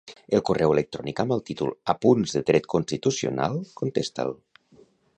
[0.35, 4.39] El correu electrònic amb el títol "Apunts de dret constitucional", contesta'l.